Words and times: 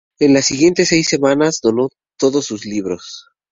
En 0.17 0.33
las 0.33 0.45
siguientes 0.47 0.87
seis 0.87 1.05
semanas 1.07 1.59
donó 1.61 1.89
todos 2.17 2.47
sus 2.47 2.65
libros. 2.65 3.27